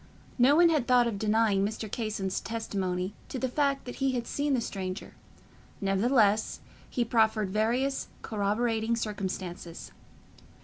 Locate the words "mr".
1.63-1.87